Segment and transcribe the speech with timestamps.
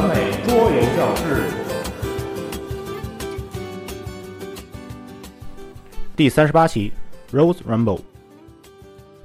[0.00, 1.42] 完美桌游教室
[6.16, 6.90] 第三十八期
[7.36, 7.98] 《Rose Rumble》。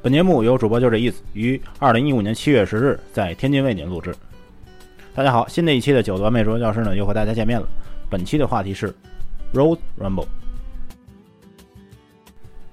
[0.02, 4.14] 本节目由主播就这意思于二零一五年七月十日在天津为您录制。
[5.14, 7.66] 大家好，新的一期的九的完美桌游教室呢又和大家见面了。
[8.10, 8.90] 本期的话题是
[9.54, 10.26] 《Rose Rumble》。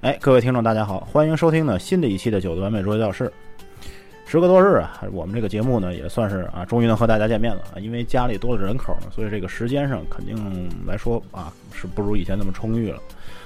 [0.01, 3.33] 哎，各位听众，大家好，欢迎收听呢新的一期的九的完美桌游教室。
[4.33, 7.77] 时隔多日啊，我们这个节目呢也算是啊，终于能和大家见面了啊。
[7.79, 12.99] 因为家里多了人口呢，所以这个时间上肯定来说啊，是不如以前那么充裕了。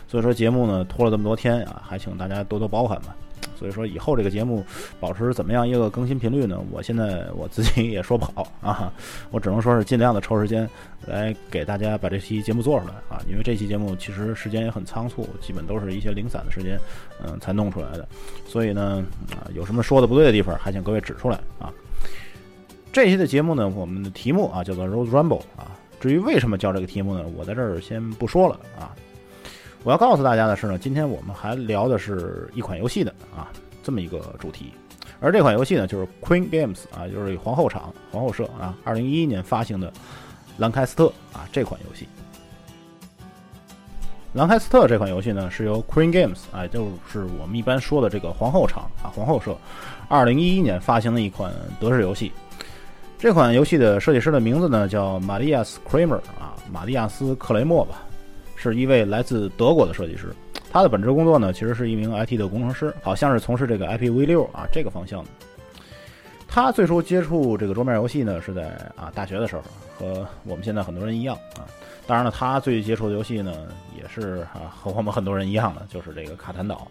[0.07, 3.17] 所以说节目呢拖了这么多天啊，还请大家多多包涵吧。
[3.55, 4.65] 所以说以后这个节目
[4.99, 6.59] 保持怎么样一个更新频率呢？
[6.71, 8.93] 我现在我自己 也说不好啊，
[9.31, 10.69] 我只能说是尽量的抽时间
[11.07, 13.23] 来给大家把这期节目做出来啊。
[13.29, 16.79] 因为这期节目其实时间也很仓促，基本都是一些零散的时间，
[17.25, 18.07] 嗯，才弄出来的。
[18.47, 21.73] 所以呢，啊，有什么说的不对的地方，还请各位指出来啊。
[22.93, 25.71] 这期的节目呢，我们的题目啊叫做 Rose Rumble 啊。
[25.99, 28.95] 至于为什么叫这个题目呢，我在这儿先不说了啊。
[29.83, 33.49] 我要告诉大家的是呢，今天我们还聊的是一款游戏的啊
[33.83, 34.73] 这么一个主题，
[35.21, 39.93] 而这款游戏呢就是 Queen Games 啊，就是皇后厂、皇后社啊，二零一一年发行的
[40.59, 42.09] 兰开斯特啊这款游戏。
[44.33, 49.57] 兰开斯特这款游戏呢是由 Queen Games 啊，就是我们一般说的这个皇后厂啊、皇后社，
[50.09, 52.33] 二零一一年发行的一款德式游戏。
[53.19, 58.03] 这款游戏的设计师的名字呢叫玛利亚斯·克雷默啊，玛利亚斯·克雷默吧。
[58.57, 60.35] 是一位来自德国的设计师，
[60.73, 65.31] 他的本职工作呢，其实是一名 IT 的工程师，好像是从事这个 IPv 六啊这个方向的。
[66.49, 69.63] 他最初接触这个桌面游戏呢，是在啊大学的时候，
[69.99, 71.69] 和我们现在很多人一样啊。
[72.07, 73.53] 当然了，他最接触的游戏呢，
[73.97, 76.89] 也是啊和我们很多人一样的，就是这个卡坦岛。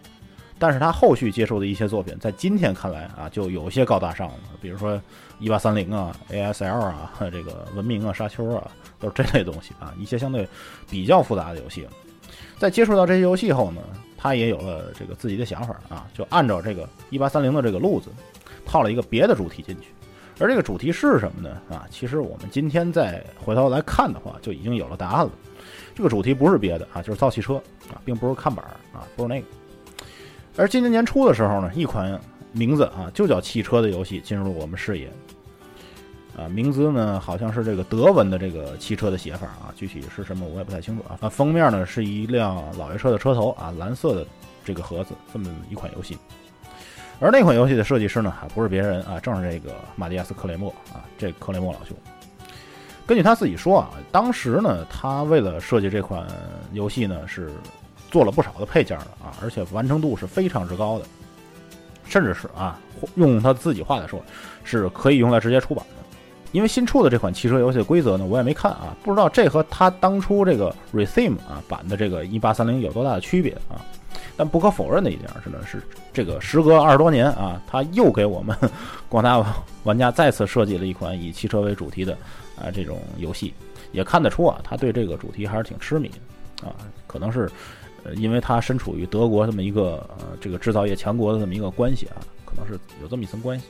[0.58, 5.00] 但是他后续接触的一些作品，在今天看来啊，就有些高大上了，比如说
[5.38, 8.70] 一八三零啊、ASL 啊、 这个文明啊、沙丘啊。
[8.98, 10.48] 都是这类东西啊，一些相对
[10.88, 11.86] 比较复杂的游戏。
[12.58, 13.82] 在接触到这些游戏后呢，
[14.16, 18.08] 他也有了这个自己的想法啊，就按照这个一八三零的这个路子，
[18.64, 19.88] 套了一个别的主题进去。
[20.38, 21.60] 而这个主题是什么呢？
[21.70, 25.32] 啊，其实我们今天再回头来看的话，就已经有了答案了。
[25.94, 27.56] 这个主题不是别的啊，就是造汽车
[27.90, 28.64] 啊，并不是看板
[28.94, 29.46] 啊，不是那个。
[30.56, 32.18] 而今年年初的时候呢，一款
[32.56, 35.10] 名字啊就叫汽车的游戏进入了我们视野。
[36.36, 41.16] 啊，名字呢好像是这个德文的这个汽车的写法啊，具体是什么我也不太清楚啊。
[41.20, 44.26] 那，封面呢是一辆老爷车的车头啊，蓝色的
[44.62, 46.18] 这个盒子，这么一款游戏。
[47.18, 51.96] 而那款游戏的设计师呢，还不是别人啊，正是这个马蒂亚斯·克雷默啊，这克雷默老兄。
[53.06, 56.26] 根据他自己说啊，当时呢，他为了设计这款
[56.72, 57.50] 游戏呢，是
[58.10, 61.06] 做了不少的配件的啊，而且完成度是非常之高的，
[62.08, 62.78] 甚至是啊，
[63.16, 64.22] 用他自己话来说，
[64.64, 66.02] 是可以用来直接出版的。
[66.52, 73.84] 因为新出的这款汽车游戏的规则呢，我也没看啊，不知道这和他当初这个 Retheme 啊版的这个一八三零有多大的区别啊？
[74.38, 78.56] 但不可否认的一点是呢，是这个时隔二十多年啊，他又给我们
[79.08, 79.44] 广大
[79.82, 82.16] 玩家再次设计了一款以汽车为主题的
[82.56, 83.52] 啊这种游戏，
[83.92, 86.72] 也看得出啊，他对这个主题还是挺痴迷的啊，
[87.06, 87.50] 可能是
[88.14, 93.66] 因为他身处于德国这么一个呃这个制造业强国的这么一个关系啊，可能是有这么一层关系。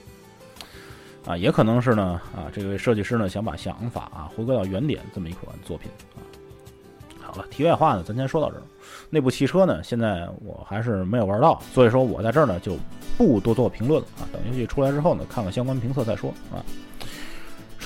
[1.24, 6.22] 啊，也可能是呢，啊，这位设计师呢想把想法啊回归到原点，这么一款作品啊。
[7.20, 8.62] 好了，题外话呢，咱先说到这儿。
[9.10, 12.76] 那部汽车呢，现在我还是没有玩到，所以说我在这儿呢就
[13.18, 14.22] 不多做评论了啊。
[14.32, 16.62] 等游戏出来之后呢，看看相关评测再说啊。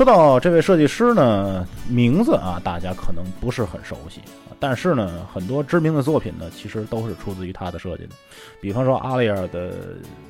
[0.00, 4.22] 说到这位设计师呢，名字啊大家可能不是很熟悉，
[4.59, 8.15] 但是呢，很多知名的作品呢其实都是出自于他的设计的，
[8.62, 9.75] 比方说阿利尔的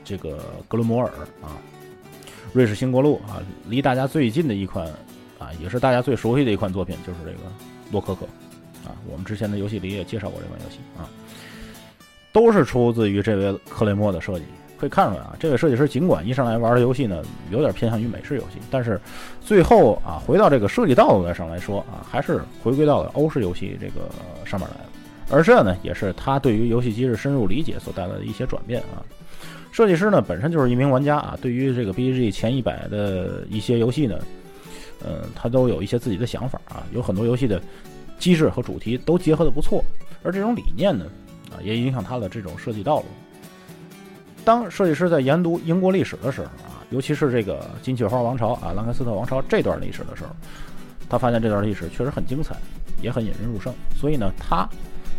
[0.04, 1.06] 这个格伦摩尔
[1.40, 1.54] 啊。
[2.52, 4.88] 瑞士新国路啊，离大家最近的一款
[5.38, 7.38] 啊，也是大家最熟悉的一款作品，就是这个
[7.92, 8.26] 洛可可
[8.84, 8.90] 啊。
[9.08, 11.06] 我们之前的游戏里也介绍过这款游戏啊，
[12.32, 14.44] 都是出自于这位克雷默的设计。
[14.80, 18.98] 可以看出来啊，这位设计师尽管一上来玩的游戏呢，有点偏向于美式游戏，但是
[19.44, 24.08] 最后啊，回到这个设计道路上来说啊，还是回归到了欧式游戏这个
[24.46, 24.90] 上面来了。
[25.30, 29.04] 而这呢，也是他对于游戏机制深入理解所带来的一些转变啊。
[29.70, 34.18] 设计师呢本身就是一名玩家啊，对于这个 BGG 前一百的一些游戏呢，
[35.04, 37.60] 呃，他都有一些自己的想法啊，有很多游戏的
[38.18, 39.84] 机制和主题都结合的不错，
[40.22, 41.04] 而这种理念呢，
[41.50, 43.04] 啊，也影响他的这种设计道路。
[44.44, 50.30] 当设计师在研读英国历史的时候啊，尤其是这个金雀花王朝啊、兰开斯特王朝这段历史的时候，
[51.08, 52.56] 他发现这段历史确实很精彩，
[53.02, 54.68] 也很引人入胜，所以呢，他。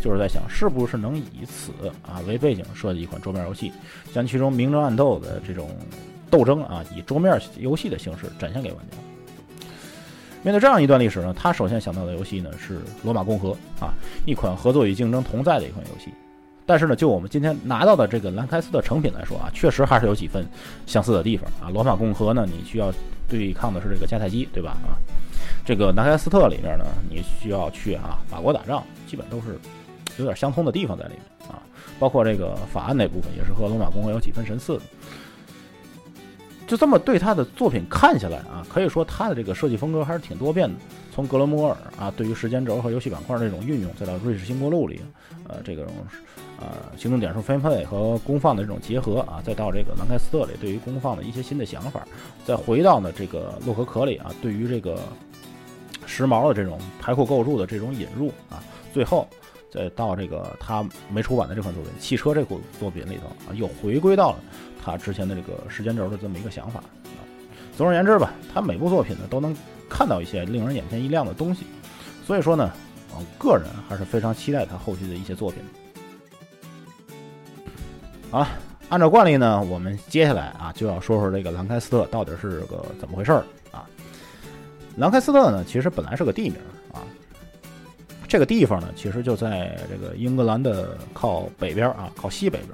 [0.03, 1.71] 就是在想，是不是能以此
[2.01, 3.71] 啊为背景设计一款桌面游戏，
[4.11, 5.69] 将其中明争暗斗的这种
[6.27, 8.97] 斗争啊，以桌面游戏的形式展现给玩家。
[10.41, 13.93] 面对这样一段历史呢，他首先想到的游戏呢是《罗马共和》啊，
[14.25, 16.11] 一款合作与竞争同在的一款游戏。
[16.71, 20.47] 但是呢，就我们今天拿到的这个兰开斯特成品来说啊，确实还是有几分
[20.87, 21.67] 相似的地方啊。
[21.69, 22.93] 罗马共和呢，你需要
[23.27, 24.77] 对抗的是这个迦太基，对吧？
[24.87, 24.95] 啊，
[25.65, 29.59] 这个南开斯特里面呢，你需要去啊法国打仗，基本都是
[30.17, 31.59] 有点相通的地方在里面啊。
[31.99, 34.81] 包括这个法案那部分也是和罗马共和有几分神似的。
[36.65, 40.75] 就这么对他的作品看下来啊，可以说他的这个设计风格还是挺多变的。
[41.13, 45.01] 从格伦摩尔啊，对于时间轴和游戏板块这种运用，再到瑞士新国路里，
[45.49, 45.85] 呃，这种
[46.61, 52.07] 呃行动点数分配和功放的这种结合啊，再到这个兰开斯特里对于功放的一些新的想法，
[52.45, 54.99] 再回到呢这个洛可可里啊，对于这个
[56.05, 58.63] 时髦的这种排库构筑的这种引入啊，
[58.93, 59.27] 最后
[59.71, 64.39] 再到这个他没出版的这款作品《汽车》这部作品里头啊，又回归到了。
[64.83, 67.21] 他之前的这个时间轴的这么一个想法啊，
[67.77, 69.55] 总而言之吧，他每部作品呢都能
[69.87, 71.65] 看到一些令人眼前一亮的东西，
[72.25, 72.71] 所以说呢，
[73.13, 75.61] 我个人还是非常期待他后续的一些作品。
[78.31, 78.47] 好了，
[78.87, 83.85] 按照惯例呢，我们接下来啊就要说说这个兰开斯特到底是个怎么回事儿啊。
[84.95, 86.55] 兰开斯特呢，其实本来是个地名
[86.93, 87.03] 啊，
[88.29, 92.69] 这个地方呢，其实就在这个英格兰的靠北边啊，靠西北边。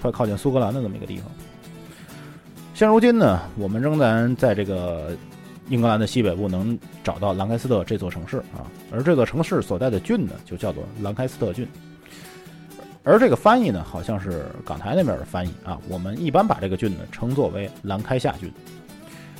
[0.00, 1.26] 快靠近苏格兰的这么一个地方。
[2.74, 5.16] 现如今呢，我们仍然在这个
[5.68, 11.68] 英格兰的西北部能找到兰开斯特这座城市啊，而这个城市所在的郡呢，就叫做兰开斯特郡。
[13.04, 15.78] 而这个翻译呢，好像是港台那边的翻译啊。
[15.88, 18.52] 我们一般把这个郡呢称作为兰开夏郡。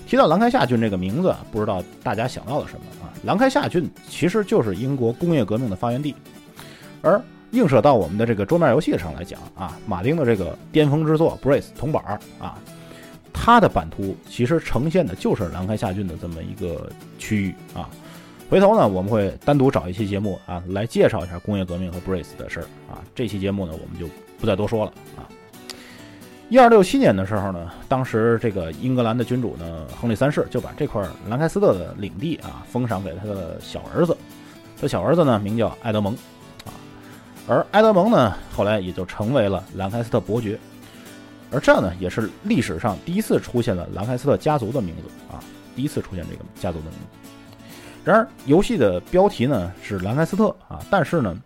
[0.07, 3.13] 提到兰开夏郡这个名字，不知道大家想到了什么啊？
[3.25, 6.15] 兰开夏郡其实就是英国工业革命的发源地，
[7.03, 7.23] 而。
[7.53, 12.03] 映射到我们的这个桌面游戏上来讲啊，马丁的这个巅峰之作《Brace》铜板
[12.39, 12.57] 啊，
[13.31, 16.89] 它的版图其实呈现的就是兰开夏郡的这么一个
[17.19, 17.91] 区域啊。
[18.53, 23.01] 回头呢，我们会单独找一期节目啊，来介绍一下工业革命和 Brace 的事儿啊。
[23.15, 24.07] 这期节目呢，我们就
[24.39, 25.25] 不再多说了啊。
[26.51, 34.15] 一二六七年的时候呢，当时这个英格兰的君主呢，亨利三世就把这块兰开斯特的领地啊，封赏给他的小儿子，
[34.79, 36.13] 他小儿子呢，名叫爱德蒙
[36.67, 36.77] 啊。
[37.49, 40.59] 而埃德蒙呢，后来也就成为了兰开斯特伯爵，
[41.51, 45.41] 而这呢，也是历史上第一次出现了兰开斯特家族的名字啊，
[45.75, 47.29] 第一次出现这个家族的名字。
[48.05, 51.37] 然而，游戏的标题呢是兰开斯特啊，但是呢，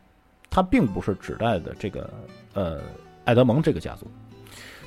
[0.49, 2.09] 它并不是指代的这个
[2.55, 2.81] 呃
[3.25, 4.07] 爱德蒙这个家族，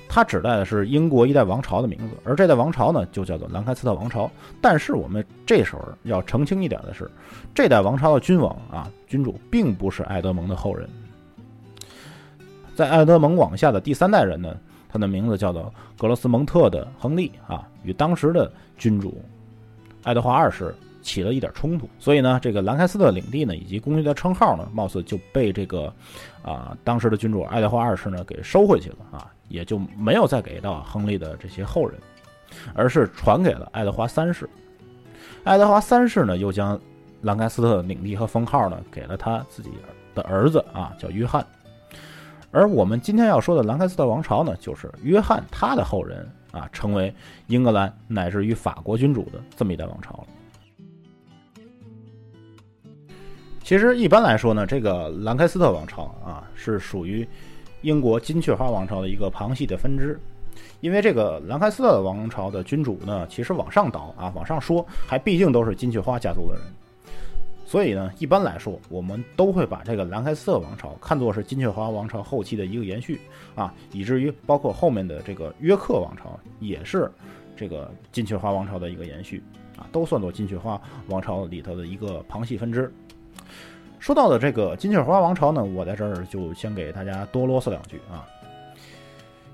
[0.07, 4.29] 它指代的是英国一代王朝的名字，而这代王朝呢就叫做兰开斯特王朝。
[4.59, 7.09] 但是我们这时候要澄清一点的是，
[7.53, 10.89] 这代王朝的君王啊，君主并不是爱德蒙的后人。
[12.75, 14.57] 在爱德蒙往下的第三代人呢，
[14.89, 19.23] 他的名字叫做格罗斯蒙特的亨利啊，与当时的君主
[20.01, 20.73] 爱德华二世
[21.09, 25.91] 起了一点冲突，所以呢，这个兰开斯特领地呢以及公爵的称号呢，貌似就被这个
[26.43, 31.99] 啊当时的君主爱德华二世呢给收回去了啊，也就没有再给到亨利的这些后人，
[32.75, 34.47] 而是传给了爱德华三世。
[35.43, 36.79] 爱德华三世呢又将
[37.21, 39.71] 兰开斯特领地和封号呢给了他自己
[40.13, 41.43] 的儿子啊，叫约翰。
[42.51, 47.11] 而我们今天要说的兰开斯特王朝呢，就是约翰他的后人啊，成为
[47.47, 50.27] 英格兰乃至于法国君主的这么一代王朝了。
[53.69, 57.27] 其实一般来说呢，这个兰开斯特王朝啊，是属于
[57.81, 60.19] 英国金雀花王朝的一个旁系的分支，
[60.81, 66.63] 因为这个兰开斯特王朝的君主呢，其实往上倒啊，往上说，还毕竟都是金雀花家族的人。
[67.63, 73.21] 所以呢，一般来说，我们都会把这个兰开斯特王朝看作是金雀花王朝后期的一个延续
[73.53, 77.07] 啊，以至于包括后面的这个约克王朝也是
[77.55, 79.43] 这个金雀花王朝的一个延续
[79.77, 82.91] 啊，都算作金雀花王朝里头的一个旁系分支。
[83.99, 88.25] 说到的这个金雀花王朝呢，我在这儿就先给大家多啰嗦两句啊。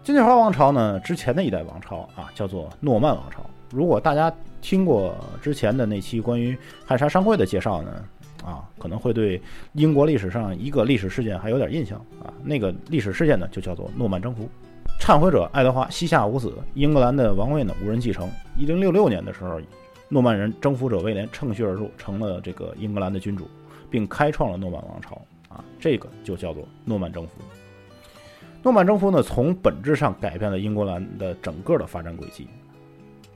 [0.03, 3.43] 金雀花王朝呢，之前的一代王朝啊，叫做诺曼王朝。
[3.71, 8.05] 如果大家听过之前的那期关于汉莎商会的介绍呢，
[8.45, 9.41] 啊，可能会对
[9.73, 12.31] 英国历史上一个历史事件还有点印象啊。
[12.43, 14.47] 那个历史事件呢，就叫做诺曼征服。
[15.01, 18.29] 忏悔者爱德华膝下无子，英格兰的王位呢无人继承。
[18.55, 19.59] 一零六六年的时候，
[20.07, 23.47] 诺曼人征服者威廉乘虚而入，成了这个英格兰的君主，
[23.89, 25.21] 并开创了诺曼王朝。
[25.47, 27.33] 啊，这个就叫做诺曼征服。
[28.61, 32.47] 诺曼征服呢，从本质上改变了英格兰的整个的发展轨迹。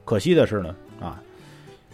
[0.04, 1.22] 可惜的是呢，啊，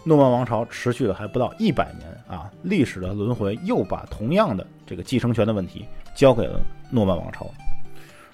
[0.03, 5.85] 诺曼王朝持续了还不到一百年啊，历史的轮回又把同样的这个继承权的问题
[6.15, 6.59] 交给了
[6.89, 7.47] 诺曼王朝，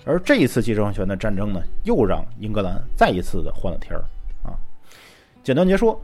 [0.05, 4.01] 而这一次继承权的战争呢，又让英格兰再一次的换了天儿
[4.41, 4.57] 啊。
[5.43, 6.01] 简单结说，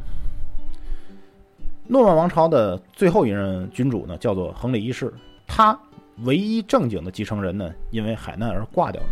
[1.91, 5.11] 诺曼王朝的最后一任君主呢，叫做亨利一世，
[5.47, 5.75] 他
[6.17, 9.07] 唯一正经的继承人呢，因为海难而挂掉了。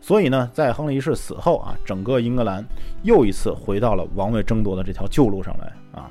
[0.00, 2.64] 所以呢，在亨利一世死后啊，整个英格兰
[3.02, 6.08] 又一次回到了王位争夺的这条旧路上来啊。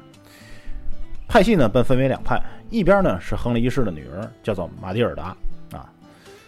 [1.29, 5.33] 派系呢，被分为两派，一边呢是亨利一世的女儿，叫做玛蒂尔达
[5.71, 5.89] 啊，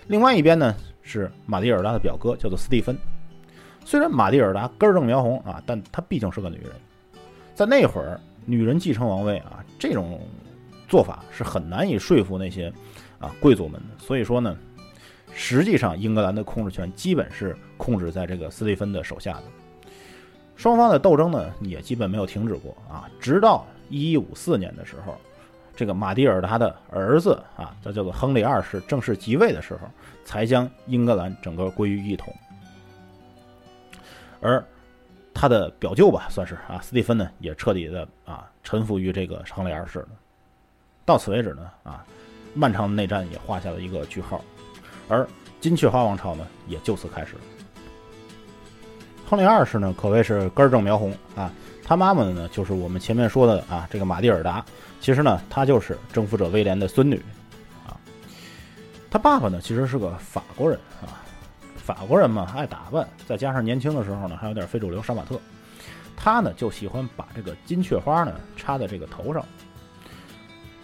[0.08, 2.98] 另外一边呢是玛蒂尔达的表哥，叫做斯蒂芬。
[3.86, 6.72] 虽然玛蒂尔达根正苗红啊，但她毕竟是个女人，
[7.56, 10.20] 在那会儿，女人继承王位啊，这种
[10.88, 12.74] 做法是很难以说服那些
[13.20, 14.04] 啊贵族们的。
[14.04, 14.58] 所以说呢。
[15.40, 19.44] 实际上，英格兰的控制权基本是控制在这个斯蒂芬的手下的。
[20.56, 25.16] 双方的斗争呢，也基本没有停止过啊，直到一一五四年的时候，
[25.76, 29.82] 这个马蒂尔达的儿子啊，这叫做亨利二世正式即位的时候，
[30.26, 32.34] 才将英格兰整个归于一统。
[34.42, 34.64] 而
[35.40, 40.08] 他的表舅吧，算是啊，斯蒂芬呢，也彻底的啊臣服于这个亨利二世了。
[41.06, 42.04] 到此为止呢，啊，
[42.56, 44.44] 漫长的内战也画下了一个句号。
[45.08, 45.26] 而
[45.62, 47.36] 金雀花王朝呢，也就此开始。
[49.30, 51.52] 亨利二世呢，可谓是根正苗红啊。
[51.84, 54.66] 他妈妈呢，就是我们前面说的啊，这个玛蒂尔达。
[55.00, 57.22] 其实呢，她就是征服者威廉的孙女
[57.86, 57.96] 啊。
[59.10, 61.24] 他爸爸呢，其实是个法国人啊。
[61.88, 65.40] 法国人嘛，爱打扮，再加上年轻的时候呢，还有点非主流杀马特。
[66.18, 69.42] 他呢，就喜欢把这个金雀花呢插在这个头上，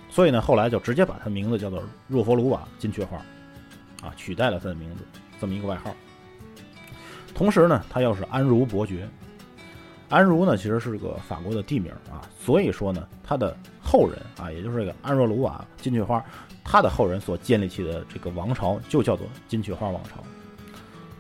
[0.10, 3.18] 所以呢，后来就直接把他名字叫做若佛鲁瓦金雀花。
[4.02, 5.04] 啊，取代了他的名字，
[5.42, 5.94] 这么一个外号。
[7.36, 9.06] 同时呢，他又是安茹伯爵。
[10.08, 16.24] 安茹呢，其实是个法国的地名啊，所以说呢，他的后人啊，也就是这个安若鲁瓦金雀花，
[16.64, 20.24] 他的后人所建立起的这个王朝就叫做金雀花王朝。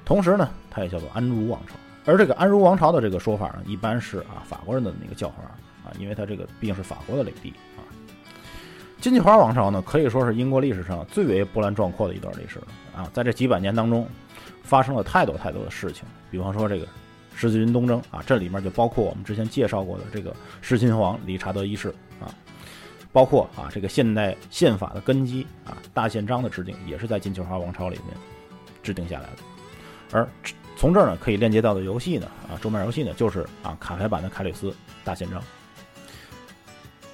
[0.06, 1.76] 同时呢，它也叫做安茹王朝。
[2.06, 5.36] 而这个安茹王朝的这个说法呢，一般是啊法国人的那个叫法
[5.86, 7.82] 啊，因为它这个毕竟是法国的领地啊。
[9.00, 13.10] 金雀花王朝呢，可以说是英国历史上最为波澜壮阔的一段历史了啊！
[13.14, 14.08] 在这几百年当中，
[14.64, 16.88] 发生了太多太多的事情，比方说这个
[17.36, 21.90] 十字军东征啊，这里面就包括我们之前介绍过的这个狮心王理查德一世
[22.22, 22.32] 啊，
[23.12, 28.16] 包括啊这个现代宪法的根基啊大宪章的制定，也是在金雀花王朝里面
[28.82, 29.53] 制定下来的。
[30.14, 30.26] 而
[30.78, 35.42] 从这儿呢，可以链接到的游戏呢啊，桌面游戏呢，就是啊卡牌版的凯里斯大宪章。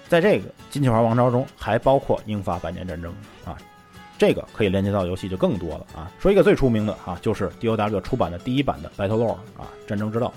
[0.07, 3.13] 在这个金雀花王朝中，还包括英法百年战争
[3.45, 3.55] 啊，
[4.17, 6.11] 这个可以链接到游戏就更多了啊。
[6.19, 10.33] 说一个最出名的啊，就是 DOW 出版的第一版的 Battle Lore 啊，战争之道。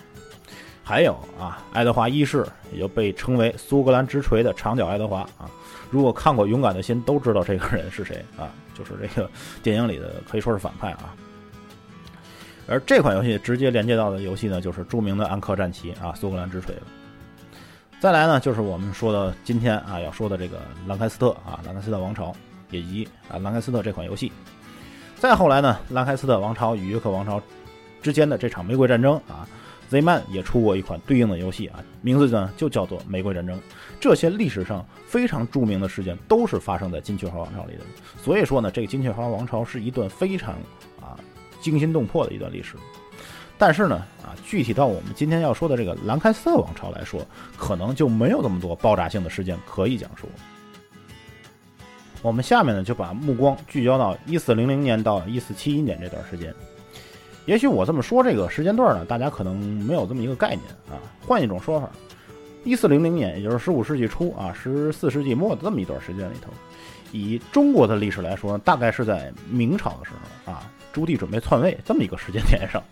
[0.84, 5.48] 还有啊，爱德华一世，也就被称为苏格兰之锤的长脚爱德华啊。
[5.90, 9.30] 如果看过《勇敢的心》，都知道这个人是谁啊，就是这个
[9.62, 11.14] 电影里的可以说是反派啊。
[12.72, 16.82] 而这款游戏直接连接到的游戏呢，就是著名的安克战旗啊，苏格兰之锤了。
[18.00, 22.34] 再来呢，就是我们说的今天啊要说的这个兰开斯特啊，兰开斯特王朝
[22.70, 24.32] 以及啊兰开斯特这款游戏。
[25.16, 27.40] 再后来呢，兰开斯特王朝与约克王朝
[28.00, 29.46] 之间的这场玫瑰战争啊
[29.90, 33.60] ，Zman 也出过一款对应的游戏啊，名字呢就叫做玫瑰战争。
[34.00, 37.82] 这些历史上非常著名的事件都是发生在金雀花王朝里的，
[38.20, 40.56] 所以说呢，这个金雀花王朝是一段非常
[41.62, 42.76] 惊心动魄的一段历史。
[43.56, 47.24] 但是呢，啊，具体到我们今天要说的这个兰开斯特王朝来说，
[47.56, 50.28] 可能就没有那么多爆炸性的事件可以讲述。
[52.22, 56.52] 我们下面呢，就把目光聚焦到一四零零年到一四七一年这段时间。
[57.46, 60.98] 也许我这么说这个时间段呢，大家可能没有这么一个概念啊。
[61.26, 61.90] 换一种说法，
[62.64, 66.50] 一四零零年，也就是十五世纪初啊，十四世纪末的这么一段时间里头，
[67.10, 72.82] 以中国的历史来说，大概是在明朝的时候啊，朱棣准备篡位这么一个时间点上。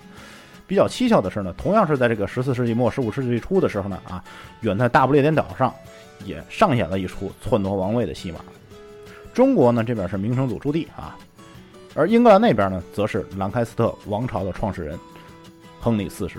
[0.66, 4.22] 比较蹊跷的是呢，同样是在这个十四世纪末、十五世纪初的时候呢，啊，
[4.60, 5.74] 远在大不列颠岛上，
[6.24, 8.38] 也上演了一出篡夺王位的戏码。
[9.32, 11.16] 中国呢这边是明成祖朱棣啊，
[11.94, 14.98] 而英格兰那边呢，则是兰开斯特王朝的创始人
[15.80, 16.38] 亨利四世。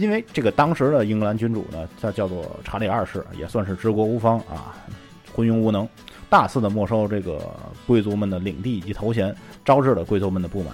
[0.00, 4.74] 因为这个当时的英格兰君主呢，他叫做查理二世，也算是治国无方啊，
[5.34, 5.86] 昏庸无能，
[6.30, 7.54] 大肆的没收这个
[7.86, 10.72] 贵族们的领地以及头衔，招致了贵族们的不满。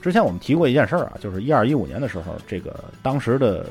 [0.00, 3.66] 之前我们提过一件事儿啊，就是一二一五年的时候，这个当时的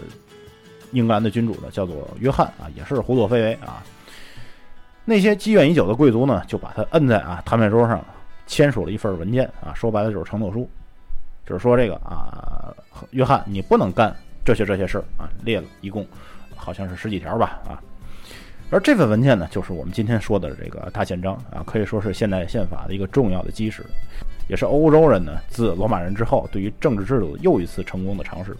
[0.91, 3.81] 英格兰的君主呢叫做约翰啊，也是胡作非为啊。
[5.05, 8.03] 那些积怨已久的贵族呢，就把他摁在啊谈判桌上，
[8.45, 10.69] 签署了一份文件啊，说白了就是承诺书，
[11.45, 12.75] 就是说这个啊，
[13.11, 16.05] 约翰你不能干这些这些事儿啊，列了一共
[16.55, 17.81] 好像是十几条吧啊。
[18.69, 23.85] 而这份文件呢，就是我们今天说的这个大宪章啊，可以说是现代宪法的一个重要的基石。
[24.47, 28.55] 也是欧洲人呢自罗马人之后对于政治制度又一次成功的尝试，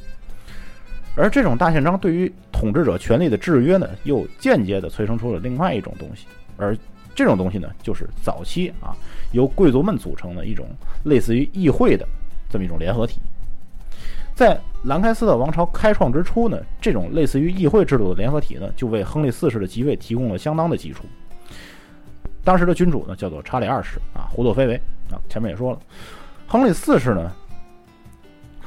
[1.15, 6.77] 而这种大宪章对于统治者权力的制约呢，又间接的催生出了另外一种东西，而
[7.13, 8.95] 这种东西呢，就是早期啊
[9.33, 10.65] 由贵族们组成的一种
[11.03, 12.07] 类似于议会的
[12.49, 13.19] 这么一种联合体。
[14.33, 21.03] 在兰开斯特王朝开创之初呢，这种类似于议会制度的联合体呢，就为亨利四世的即位提供了相当的基础。
[22.43, 24.75] 当时的君主呢，叫做查理二世啊，胡作非为
[25.11, 25.79] 啊，前面也说了，
[26.47, 27.31] 亨利四世呢，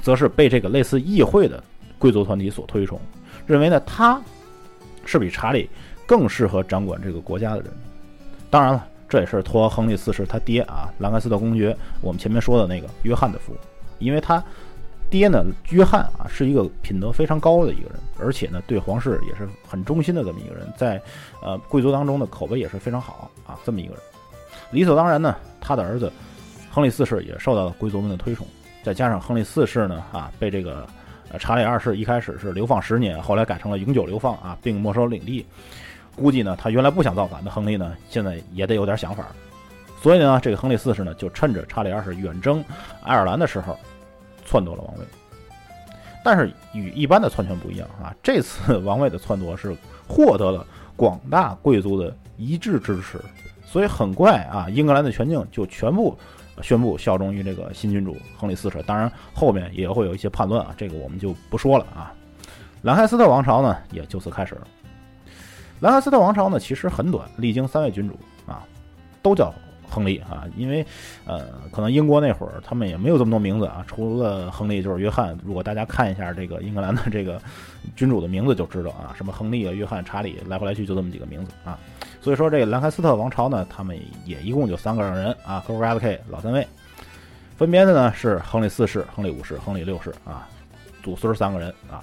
[0.00, 1.60] 则是被这个类似议会的
[1.98, 3.00] 贵族团体所推崇，
[3.44, 4.22] 认为呢他
[5.04, 5.68] 是比查理
[6.06, 7.72] 更适合掌管这个国家的人。
[8.48, 13.56] 当然了，这也是托亨利四世他爹啊，兰开斯特公爵，我们前面说的那个约翰的福，
[13.98, 14.40] 因为他。
[15.14, 21.00] 爹呢，约翰啊，是一个品德非常高的一个人，而且呢，对皇室也是很忠心的这么一个人，在
[21.40, 24.02] 呃贵族当中的口碑也是非常好啊，这么一个人。
[24.72, 26.12] 理所当然呢，他的儿子
[26.68, 28.44] 亨利四世也受到了贵族们的推崇，
[28.82, 30.84] 再加上亨利四世呢啊，被这个
[31.38, 35.46] 查理二世一开始是流放十年，后来改成了永久流放啊，并没收领地。
[36.16, 39.26] 估计呢，他原来不想造反的亨利呢，现在也得有点想法。
[40.02, 42.64] 所以呢，这个亨利四世呢，就趁着查理二世远征
[43.04, 43.78] 爱尔兰的时候。
[44.44, 45.04] 篡夺了王位，
[46.24, 48.14] 但是与一般的篡权不一样啊！
[48.22, 49.76] 这次王位的篡夺是
[50.08, 53.20] 获得了广大贵族的一致支持，
[53.64, 56.16] 所以很快啊，英格兰的全境就全部
[56.62, 58.82] 宣布效忠于这个新君主亨利四世。
[58.86, 62.12] 当然，后面也会有一些叛乱啊，这个我们就不说了啊。
[62.82, 64.66] 兰开斯特王朝呢，也就此开始了。
[65.80, 68.62] 兰开斯特王朝呢，其实很短，历经三位君主啊，
[69.22, 69.52] 都叫。
[69.94, 70.84] 亨利啊，因为，
[71.24, 75.38] 呃，可能英国那会儿他们也没有这么多名字啊，除了亨利就是约翰。
[75.44, 77.40] 如果大家看一下这个英格兰的这个
[77.94, 81.78] 君主的名字就知道啊，什么亨利啊、约翰、查理，来回来去就这么几个名字啊。
[82.20, 86.66] 所以说这个兰开斯特王朝呢，他们也一共就三个人啊，科尔 K 老三位，
[87.56, 90.48] 分别的呢是亨利四世、亨利五世、亨利六世啊，
[91.02, 92.02] 祖孙三个人啊。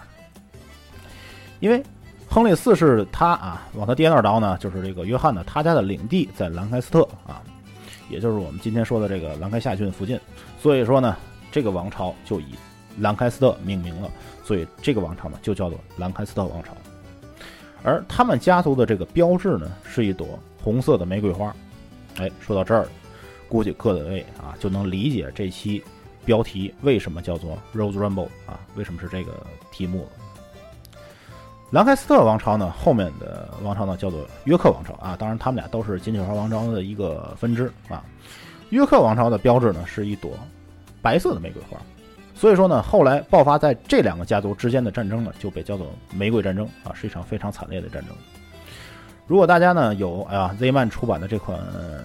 [1.59, 1.83] 因为
[2.29, 7.41] 亨利四世他啊，往他爹那儿倒呢，就是这个约翰呢，他家的领地在兰开斯特啊。
[8.11, 10.19] 也就是我们今天说的这个兰开夏郡附近，
[10.59, 11.15] 所以说呢，
[11.51, 12.55] 这个王朝就以
[12.99, 14.11] 兰开斯特命名了，
[14.43, 16.75] 所以这个王朝呢就叫做兰开斯特王朝。
[17.83, 21.55] 而他们家族的这个标志呢是一朵红色的玫瑰花。
[22.17, 22.85] 哎，说到这儿，
[23.47, 25.81] 估计各位啊就能理解这期
[26.25, 29.31] 标题为什么叫做 Rose Rainbow 啊，为什么是这个
[29.71, 30.09] 题目了。
[31.71, 38.03] 兰开斯特王朝呢，后面的王朝呢叫做约克王朝啊，当然他们俩都是金雀花王朝的一个分支啊。
[38.71, 40.31] 约克王朝的标志呢是一朵
[41.01, 41.77] 白色的玫瑰花，
[42.35, 48.13] 所以说呢，后来爆发在这两个家族之间的战争呢就被叫做玫瑰战争啊，是一场非常惨烈的战争。
[49.25, 51.57] 如果大家呢有哎呀 Z 漫出版的这款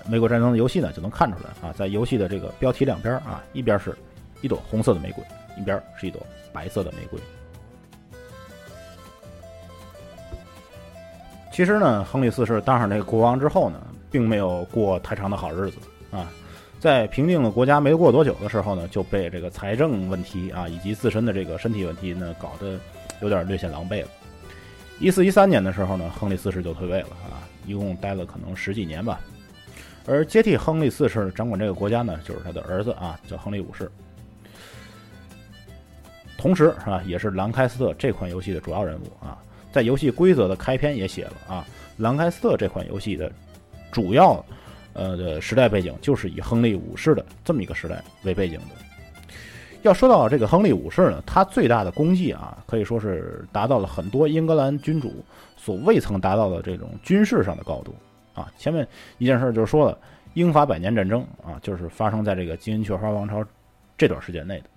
[0.09, 3.97] 玫瑰战争的游戏呢，就能看出来啊，在游戏的这个标题两边啊，一边是
[4.43, 5.25] 一朵红色的玫瑰，
[5.61, 7.19] 一边是一朵白色的玫瑰。
[11.57, 15.79] 其实呢，亨利四世当上这个国王之后呢，并没有过太长的好日子
[16.11, 16.31] 啊。
[16.79, 22.79] 在平定了国家没过多久的时候呢，就被这个财政问题啊，以及自身的这个身体问题呢，搞得
[23.23, 24.09] 有点略显狼狈了。
[25.01, 29.19] 一四一三年的时候呢，亨利四世就退位了啊，一共待了可能十几年吧。
[30.07, 33.91] 而接替亨利四世掌管这个国家呢，就是他的儿子啊，叫亨利五世。
[36.37, 39.39] 同时啊，也是兰开斯特这款游戏的主要人物啊。
[39.77, 41.67] 在游戏规则的开篇也写了啊，
[41.99, 43.31] 兰开斯特这款游戏的
[43.93, 44.43] 主要
[44.95, 49.77] 呃的时代背景就是以亨利五世的这么一个时代为背景的。
[49.83, 55.23] 要说到这个亨利五世呢，他最大的功绩啊，可以说是达到了很多英格兰君主
[55.59, 57.95] 所未曾达到的这种军事上的高度
[58.33, 58.51] 啊。
[58.57, 59.99] 前面一件事就是说了，
[60.33, 63.45] 英法百年战争啊，就是发生在这个金银雀花王朝
[63.99, 64.71] 这段时间内的。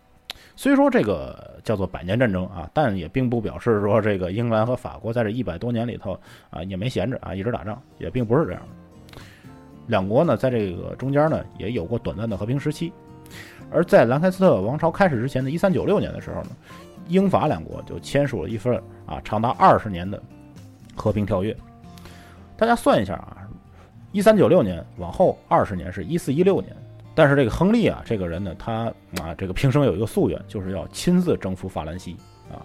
[0.60, 6.19] 虽说这个叫做百年战争啊，但也并不表示说这个英格兰和法国在这一百多年里头
[6.50, 9.22] 啊也没闲着啊，一直打仗，也并不是这样的。
[9.88, 12.91] 两国呢在这个中间呢也有过短暂的和平时期。
[13.72, 16.50] 而在兰开斯特王朝开始之前的一三九六年的时候呢，
[17.08, 20.22] 英法两国就签署了一份啊长达二十年的
[20.93, 21.56] 和平条约。
[22.58, 23.48] 大家算一下啊，
[24.12, 26.76] 一三九六年往后二十年是一四一六年。
[27.15, 28.86] 但是这个亨利啊，这个人呢，他
[29.22, 32.15] 啊，这个平生有一个夙愿，就是要亲自征服法兰西
[32.50, 32.63] 啊。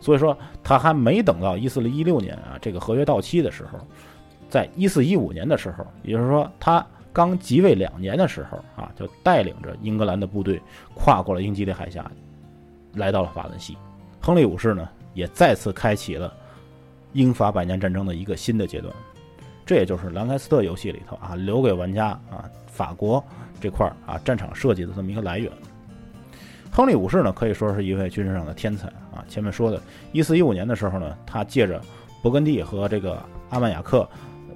[0.00, 3.78] 所以说，他还没等到一四一六年啊，这个合约到期的时候，
[4.50, 10.60] 在一四一五年的时候，也就是说他刚即位两年的时候啊，就带领着英格兰的部队
[10.94, 12.10] 跨过了英吉利海峡，
[12.94, 13.76] 来到了法兰西。
[14.20, 16.30] 亨利五世呢，也再次开启了
[17.14, 18.92] 英法百年战争的一个新的阶段。
[19.64, 23.24] 这也就是兰开斯特游戏里头啊，留给玩家啊，法国。
[23.60, 25.50] 这块儿啊，战场设计的这么一个来源。
[26.70, 29.80] 亨利五世呢，可以说是一位军事上的天才啊，前面说的，
[30.12, 31.80] 一四一五年的时候呢，他借着
[32.22, 34.06] 勃艮第和这个阿曼雅克，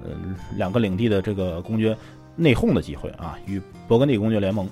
[0.04, 0.10] 呃，
[0.54, 1.96] 两个领地的这个公爵
[2.36, 3.58] 内讧的机会啊，与
[3.88, 4.68] 勃艮第公爵联盟，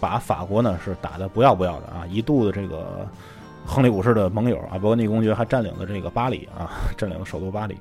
[0.00, 3.06] 把法国呢是打得不要不要的啊，一度的这个
[3.66, 7.76] 亨利五世的盟友啊，勃艮第公爵还占领了这个巴黎啊，占领了首都巴黎。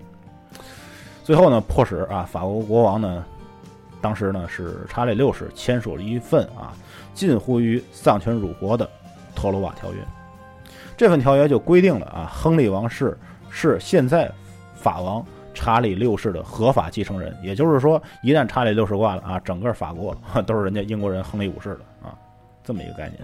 [1.24, 3.24] 最后呢，迫使啊法国国王呢，
[4.02, 6.74] 当时呢是查理六世签署了一份啊
[7.14, 8.90] 近乎于丧权辱国的
[9.36, 10.00] 特罗瓦条约。
[10.98, 13.18] 这份条约就规定了啊，亨利王室
[13.50, 14.32] 是现在
[14.74, 17.36] 法王查理六世的合法继承人。
[17.44, 22.18] 也就是说，一旦查理六世挂了啊，整个法国都是人家英国人亨利五世的啊，
[22.64, 23.20] 这么一个概念。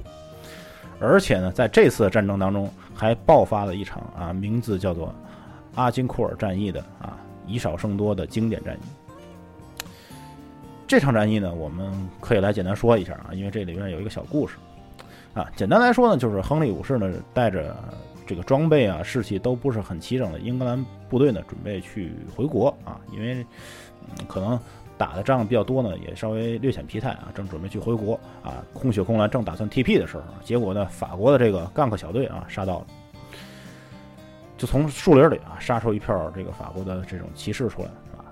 [0.99, 5.13] 而且呢，在这次战争当中，还爆发了一场啊，名字叫做
[5.75, 7.17] 阿金库尔战役的啊。
[7.45, 8.79] 以少胜多的经典战役，
[10.87, 14.55] 这场战役呢，我们可以来简单说一下啊，因为这里面有一个小故事
[15.33, 15.51] 啊。
[15.55, 17.75] 简单来说呢，就是亨利五世呢带着
[18.25, 23.45] 这个装备啊、士气都不是很齐整的英格兰部队呢，准备去回国啊，因为
[24.29, 24.57] 可能
[24.97, 28.63] 打的仗比较多呢，也稍微略显疲态啊，正准备去回国啊。
[28.73, 32.85] 空血空蓝正打算 TP 的时候，结果呢，法国的这个干克小队啊杀到了。
[34.57, 38.25] 就从树林里啊杀出一票这个法国的这种骑士出来啊，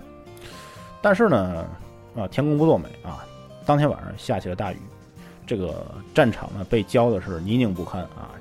[1.02, 1.66] 但是呢
[2.16, 3.24] 啊天公不作美啊，
[3.64, 4.78] 当天晚上下起了大雨，
[5.46, 8.32] 这个战场呢被浇的是泥泞不堪啊，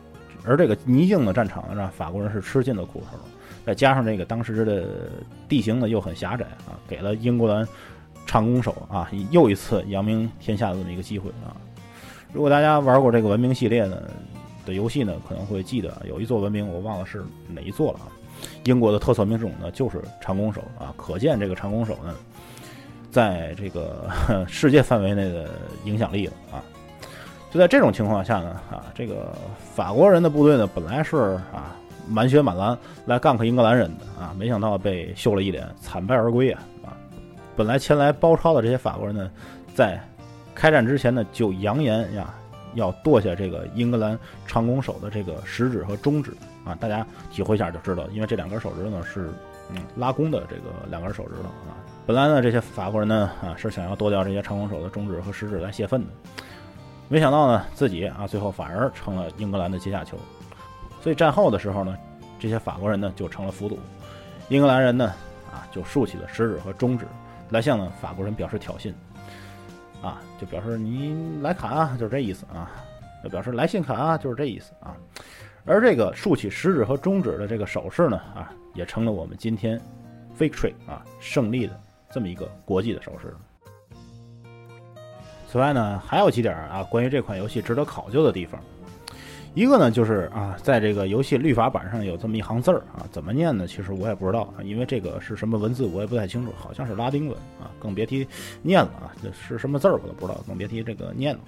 [0.46, 3.18] 而这个泥泞的战场让法国人是吃尽了苦头，
[3.66, 4.88] 再加上这个当时的
[5.48, 7.68] 地形呢又很狭窄啊，给了英格兰
[8.26, 11.56] 长弓手啊又一次扬名天下的这么一个机会啊。
[12.34, 14.02] 如果大家玩过这个文明系列呢？
[14.66, 18.10] 的游戏呢，可能会记得有一座文明，我忘了是哪一座了啊。
[18.64, 22.16] 英国的特色兵种呢，就是长弓手啊，可见这个长弓手呢，
[23.16, 24.10] 在这个
[24.46, 25.50] 世界范围内的
[25.86, 26.60] 影响力了啊。
[27.50, 29.34] 就在这种情况下呢，啊，这个
[29.74, 31.78] 法国人的部队呢，本来是啊
[32.10, 36.92] 满血满蓝来干克英格兰人的啊，没想到被秀了一脸，惨败而归啊啊！
[37.56, 39.32] 本来前来包抄的这些法国人呢，
[39.74, 39.98] 在
[40.54, 42.34] 开战之前呢，就扬言呀。
[42.74, 46.34] 要剁下这个英格兰长弓手的这个食指和中指
[46.66, 49.30] 啊，大家体会一下就知道，因为这两根手指呢是
[49.70, 51.80] 嗯拉弓的这个两根手指头啊。
[52.06, 56.08] 本来呢这些法国人呢啊是想要剁掉这些长弓手的中指和食指来泄愤的，
[57.10, 60.18] 没想到呢自己啊最后反而成了英格兰的阶下囚。
[61.02, 61.98] 所以战后的时候呢，
[62.40, 63.78] 这些法国人呢就成了俘虏，
[64.50, 65.14] 英格兰人呢
[65.52, 67.06] 啊就竖起了食指和中指
[67.50, 68.94] 来向呢法国人表示挑衅。
[70.02, 72.70] 啊，就表示你来砍啊，就是这意思啊。
[73.24, 74.96] 就表示来信砍啊，就是这意思啊。
[75.66, 79.82] 而这个竖起食指和中指的这个手势呢，啊，也成了我们今天
[80.38, 81.80] victory 啊胜利的
[82.16, 83.36] 这么一个国际的手势。
[85.50, 88.58] 此外呢，还有几点啊，关于这款游戏值得考究的地方。
[89.54, 93.68] 一个呢，就是啊，在这个游戏律法板上有这么一行字儿啊，怎么念呢？
[93.68, 98.26] 其实我也不知道啊，因为这个是什么文字我也不太清楚，好像是拉丁文啊，更别提
[98.62, 101.42] 念了啊，这是什么字儿我都不知道，更别提这个念了。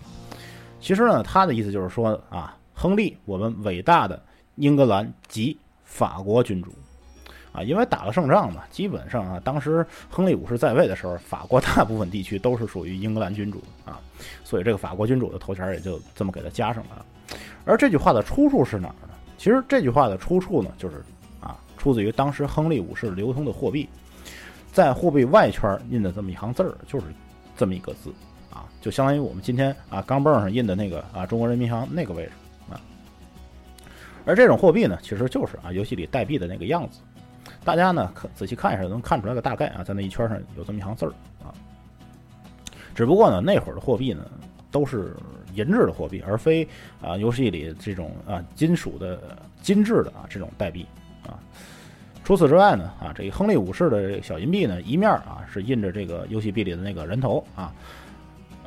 [0.81, 4.21] 其实呢，他的意思就是说啊，亨利，我们伟大的
[4.55, 6.73] 英格兰及法国君主
[7.51, 13.99] 啊，因为打了胜仗嘛，基本上啊，当时亨利五世在位的时候，法国大部分地区都是属于英格兰君主啊，
[14.43, 17.05] 所以这个法国君主的头衔也就这么给他加上了。
[17.65, 19.13] 而这句话的出处是哪儿呢？
[19.37, 21.03] 其实这句话的出处呢，就是
[21.39, 23.87] 啊，出自于当时亨利五世流通的货币，
[24.71, 27.05] 在货币外圈印的这么一行字儿，就是
[27.55, 28.11] 这么一个字
[28.51, 32.31] 啊，就相当于我们今天啊钢镚上印的那个啊中国人民银行那个位置
[32.71, 32.79] 啊。
[34.25, 36.99] 而这种货币呢，其实就是啊游戏里代币的那个样子，
[37.67, 41.11] 大家呢可仔细看一下能看出来个大概啊，在那一圈上有这么一行字儿
[41.43, 41.51] 啊。
[42.95, 44.25] 只不过呢，那会儿的货币呢
[44.71, 45.13] 都是。
[45.55, 46.67] 银质的货币，而非
[47.01, 49.19] 啊游戏里这种啊金属的
[49.59, 50.85] 金质的啊这种代币
[51.25, 51.33] 啊。
[52.23, 57.73] 除此之外呢啊，这个亨利五世的小银币呢，一面啊是印着这个游戏币里的那个人头啊，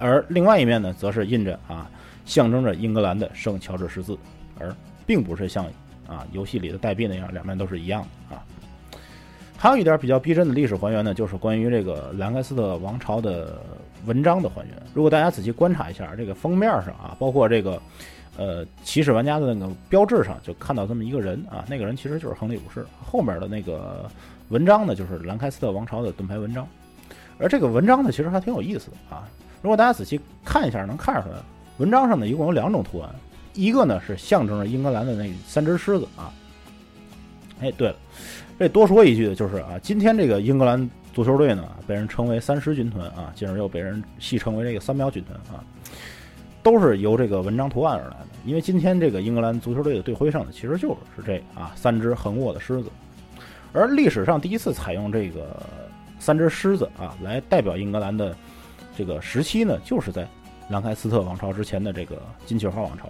[0.00, 1.88] 而另外一面呢，则是印着啊
[2.24, 4.18] 象征着英格兰的圣乔治十字，
[4.58, 4.74] 而
[5.06, 5.64] 并不是像
[6.08, 8.42] 啊游戏里的代币那样两面都是一样的啊。
[9.62, 13.60] 还有一点比较逼真的历史还原呢，就是关于这个兰开斯特王朝的
[14.06, 14.74] 文章的还原。
[14.94, 17.78] 如果大家仔细观察一下，这个封面上啊，包括这个
[18.38, 22.86] 呃骑士玩家的那个标志上，就看到这么一个人啊，那个人其实就是亨利五世。
[23.04, 24.10] 后面的那个
[24.48, 26.66] 文章呢，就是兰开斯特王朝的盾牌文章。
[27.38, 29.28] 而这个文章呢，其实还挺有意思的啊。
[29.60, 31.34] 如果大家仔细看一下，能看出来，
[31.76, 33.14] 文章上呢一共有两种图案，
[33.52, 36.32] 一个呢是象征着英格兰的那三只狮子啊。
[37.60, 37.96] 哎，对了。
[38.60, 45.64] 这多说一句的就是啊，今天这个英格兰足球队呢，被人称为三狮军团啊，进而又被人戏称为这个三喵军团啊。
[46.62, 48.26] 都是由这个文章图案而来的。
[48.44, 52.90] 因为今天这个英格兰足球队的队徽上呢，其实就是这啊三只横卧的狮子。
[53.72, 55.62] 而历史上第一次采用这个
[56.18, 58.36] 三只狮子啊来代表英格兰的
[58.94, 60.28] 这个时期呢，就是在
[60.68, 63.08] 兰开斯特王朝之前的这个金雀花王朝。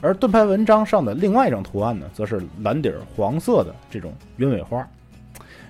[0.00, 4.86] 而盾牌纹章上的另外一种图案呢，则是蓝底儿黄色的这种鸢尾花。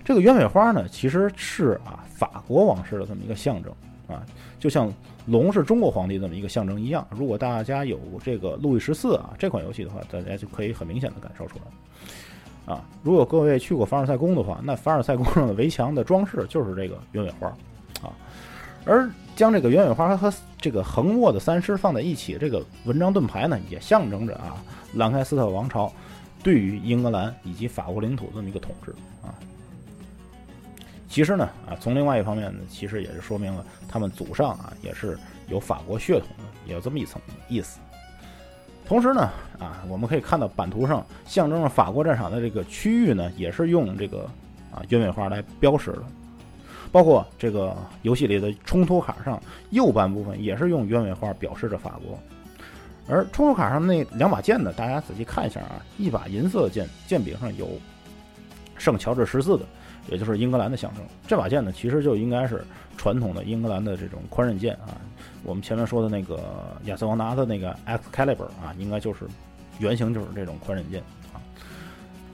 [0.05, 3.73] 这个鸢尾花呢，其实是啊法国王室的这么一个象征
[4.07, 4.25] 啊，
[4.59, 4.93] 就像
[5.27, 7.07] 龙是中国皇帝这么一个象征一样。
[7.11, 12.85] 如果大家有这个路易十四啊这款游戏的话，大家就可以很明显的感受出来啊。
[13.03, 17.51] 如果各位去过凡尔赛宫的话，那凡尔赛宫上的围墙的装饰就是这个鸢尾花。
[18.88, 24.57] 而将这个鸢尾花和这个横卧的三狮放在一起，这个文章盾牌呢，也象征着啊
[24.94, 25.92] 兰开斯特王朝
[26.42, 28.90] 对于英格兰以及法国领土这么一个统治
[29.22, 29.31] 啊。
[31.07, 37.79] 其实呢，啊，从另外一方面呢，其实也是说明了他们祖上啊也是有法国血统的，也有这么一层意思。
[38.87, 44.29] 同时呢，啊，我们可以看到版图上象征着法国战场的这个区域呢，也是用这个
[44.72, 46.03] 啊鸢尾花来标识的。
[46.90, 52.18] 包括这个游戏里的冲突卡上右半部分也是用鸢尾花表示着法国。
[53.09, 57.68] 而冲突卡上那两把剑呢，大家仔细看一下啊，一把银色的剑，剑柄上有
[58.77, 59.64] 圣乔治十字的。
[60.11, 61.05] 也就是英格兰的象征。
[61.27, 62.64] 这把剑呢，其实就应该是
[62.96, 64.96] 传统的英格兰的这种宽刃剑啊。
[65.44, 66.42] 我们前面说的那个
[66.85, 69.27] 亚瑟王拿的那个 Excalibur 啊，应该就是
[69.79, 71.03] 原型就是这种宽刃剑
[71.35, 71.37] 啊。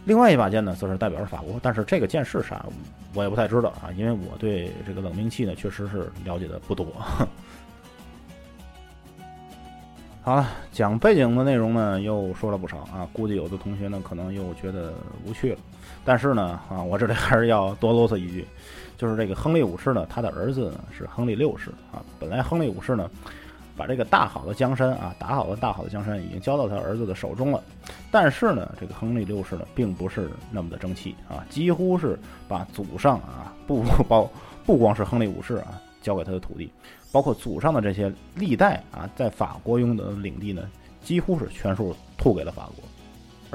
[0.04, 2.64] 另外一把剑呢，则是代表着法国，但是这个剑是啥，
[3.14, 6.86] 我也不太知道啊，因为我对这个冷兵器呢，确实是了解的不多。
[10.22, 14.94] 好了，讲背景的内容呢，又说了不少啊，估计有的同学呢，可能又觉得
[15.26, 15.58] 无趣了。
[16.02, 18.46] 但是呢，啊，我这里还是要多啰嗦一句，
[18.96, 22.02] 就是这个亨利五世呢，他的儿子呢是亨利六世啊。
[22.18, 23.10] 本来亨利五世呢，
[23.76, 27.62] 把这个大好的江山啊，打好的大好的江山已经交到他儿子的手中了。
[28.10, 34.30] 但是呢，这个亨利六世呢，并不是那么的争气啊，几乎是把祖上啊，不包
[34.64, 36.70] 不光是亨利五世啊，交给他的土地。
[37.10, 40.68] 包括祖上的这些历代啊，在法国拥有的领地呢，
[41.02, 42.84] 几乎是全数吐给了法国，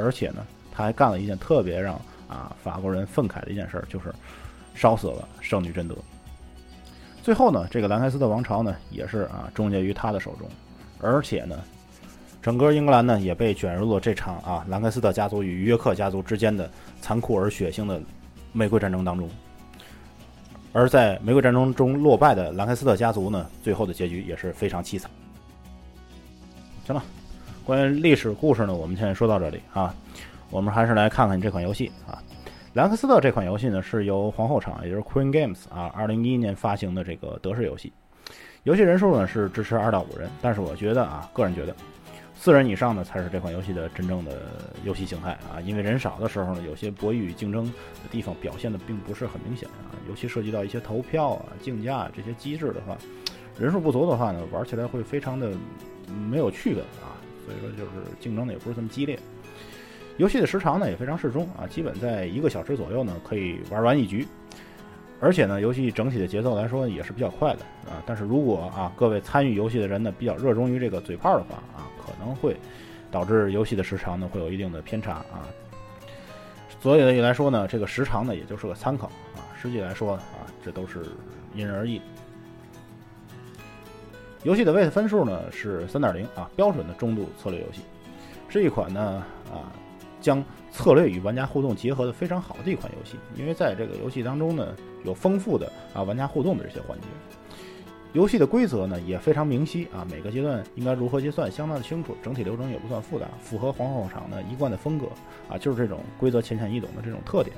[0.02, 1.96] 而且呢，他还干了一件特别让
[2.28, 4.14] 啊法国人愤慨的一件事，就是
[4.76, 5.96] 烧死了圣女贞德。
[7.22, 10.48] 最后呢，这个兰开斯特王朝呢，也是啊终结于他的手中，
[11.00, 11.60] 而且呢，
[12.42, 16.70] 整个英格兰呢，也被卷入了这场啊兰开斯特家族与约克家族之间的
[17.02, 18.02] 残酷而血腥的
[18.52, 19.30] 玫瑰战争当中。
[20.72, 25.10] 而在玫瑰战争中落败的兰开斯特家族呢，最后的结局也是非常凄惨。
[26.86, 27.04] 行了，
[27.66, 29.94] 关于历史故事呢，我们现在说到这里啊，
[30.50, 32.22] 我们还是来看看这款游戏啊。
[32.74, 37.92] 兰克斯特这款游戏呢，是由皇后厂，也就是 Queen Games 啊，二零一一年发行的这个德式游戏。
[38.64, 41.76] 游戏人数呢是支持二到五人，但是我觉得啊，个人觉得。
[42.36, 44.44] 四人以上呢，才是这款游戏的真正的
[44.86, 45.60] 游戏形态啊！
[45.60, 47.72] 因为人少的时候呢，有些博弈与竞争的
[48.10, 49.92] 地方表现的并不是很明显啊。
[50.08, 52.96] 尤其涉及到一些投票啊、竞价这些机制的话，
[53.60, 55.52] 人数不足的话呢，玩起来会非常的
[56.30, 57.18] 没有趣味啊。
[57.46, 59.20] 所以说，就是竞争的也不是这么激烈。
[60.20, 64.28] 游戏的时长呢也非常适中啊，基本在一个小时左右呢可以玩完一局。
[65.20, 68.04] 而且呢，游戏整体的节奏来说也是比较快的啊。
[68.06, 71.90] 但是如果啊各位参与游戏的人呢比较热衷于这个嘴炮的话啊。
[72.10, 72.58] 可能会
[73.12, 75.46] 导致游戏的时长呢会有一定的偏差啊，
[76.82, 79.06] 所以呢来说呢，这个时长呢也就是个参考
[79.36, 81.06] 啊，实际来说啊，这都是
[81.54, 82.02] 因人而异。
[84.42, 87.82] 游戏的 weight 分数呢是三点零啊，标准的中度策略游戏，
[88.50, 89.70] 是一款呢啊
[90.20, 97.08] 将策略与玩家互动结合的非常好的一款游戏，因为在这个游戏当中呢有丰富的啊玩家互动的这些环节。
[98.14, 105.06] 游戏的规则呢也非常明晰啊，每个阶段应该如何结算相当的清楚，整体流程也不算复杂，符合皇后场呢一贯的风格
[105.48, 107.56] 啊，就是这种规则浅显易懂的这种特点。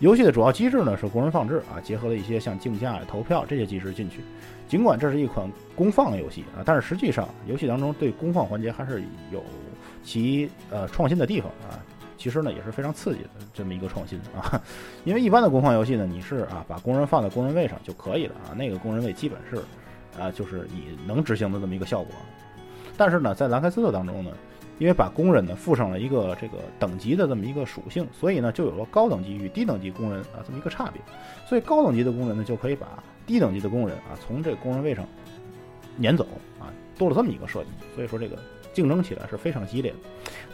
[0.00, 4.20] 游戏的主要机制呢是工人放置啊，结合了一些像竞价、投票这些机制进去。
[4.68, 9.42] 尽管这是一款公放的游戏啊，但是实际上游戏当中对公放环节还是有
[10.02, 11.78] 其呃创新的地方啊。
[12.16, 14.60] 其实呢也是非常刺激的这么一个创新啊，
[15.04, 19.56] 因为一般的工放游戏呢，你是啊把工人放在工人位上就可以了啊，那个工人位基本是
[20.20, 22.14] 啊就是你能执行的这么一个效果。
[22.96, 24.30] 但是呢，在兰开斯特当中呢，
[24.78, 31.00] 因为把工人呢附上了一个这个等级的这么一个属性，所以呢就有了高等级与低等级工人啊这么一个差别。
[31.46, 35.06] 所以高等级的工人呢就可以把低等级的工人啊从这个工人位上
[35.96, 36.26] 撵走
[36.58, 37.70] 啊，多了这么一个设计。
[37.94, 38.38] 所以说这个
[38.72, 39.98] 竞争起来是非常激烈的，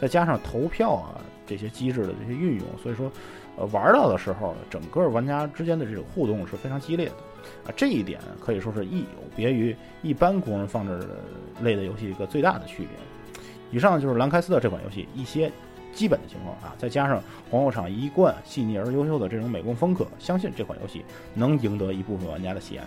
[0.01, 1.19] 再加上投票啊。
[1.47, 3.11] 这些机制的这些运用，所以说，
[3.57, 7.13] 呃，玩到的时候，整个玩家之间的这种互动是非常激烈的
[7.65, 7.73] 啊。
[7.75, 9.05] 这一点可以说是一有
[9.35, 11.09] 别于一般工人放置
[11.59, 12.89] 类的游戏一个最大的区别。
[13.71, 15.51] 以上就是兰开斯特这款游戏一些
[15.93, 21.03] 基本的情况啊，再加上皇后厂一贯细腻而优秀的这种美工风格，相信这款游戏
[21.33, 22.85] 能赢得一部分玩家的喜爱。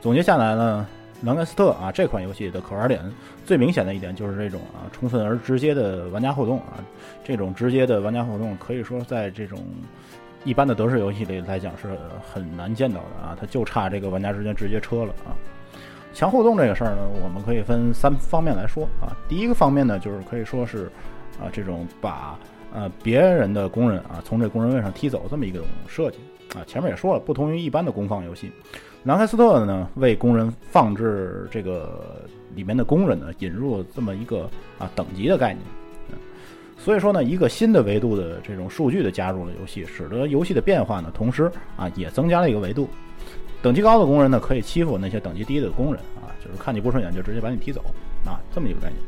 [0.00, 0.86] 总结下来呢，
[1.22, 3.00] 兰开斯特啊这款游戏的可玩点
[3.46, 6.82] 最明显的一点就是这种啊充分而直接的玩家互动啊，
[7.24, 9.58] 这种直接的玩家互动可以说在这种
[10.44, 11.96] 一般的德式游戏里来讲是
[12.32, 15.32] 很难见到的啊，它就差这个玩家之间直接车了啊。
[16.14, 19.16] 强互动这个事儿呢，我们可以分三方面来说啊。
[19.28, 20.84] 第一个方面呢，就是可以说是，
[21.40, 22.38] 啊，这种把
[22.72, 26.18] 呃别人的工人啊从这工人位上踢走这么一种设计
[26.54, 26.62] 啊。
[26.68, 28.52] 前面也说了，不同于一般的公放游戏，
[29.02, 32.24] 南开斯特呢为工人放置这个
[32.54, 34.48] 里面的工人呢引入这么一个
[34.78, 35.64] 啊等级的概念。
[36.76, 42.88] 所以说呢，一个新的维度的这种数据的加入了游戏，使得游戏的变化呢，同时啊也增加了一个维度。
[43.64, 47.82] 等级高的工人呢，可以欺负那些等级低的工人啊，就是看你不顺眼就直接把你踢走
[48.26, 49.00] 啊，这么一个概念。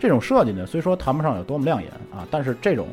[0.00, 2.88] 这种设计呢，虽说谈不上有多么亮眼啊，但是这种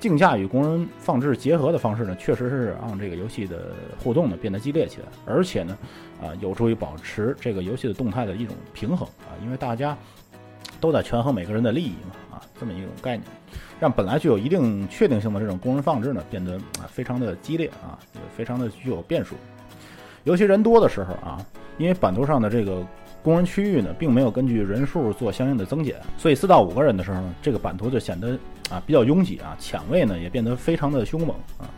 [0.00, 3.72] 竞价与工人放置结合的方式呢，确实是让这个游戏的
[4.02, 5.78] 互动呢变得激烈起来，而且呢，
[6.20, 9.96] 啊，有助于保持这个游戏的动态的一种平衡啊，因为大家
[10.80, 13.22] 都在权衡每个人的利益嘛啊，这么一种概念，
[13.78, 19.36] 让本来具有一定确定性的这种工人放置呢，变得啊非常的激烈啊，也非常的具有变数。
[20.26, 21.38] 尤其人多的时候啊，
[21.78, 22.84] 因为版图上的这个
[23.22, 28.36] 工人区域呢，并没有根据人数做相应的增减，所以四到五个人的时候呢，这个版图就显得
[28.68, 31.70] 啊比较拥挤啊，抢位呢也变得非常的凶猛啊。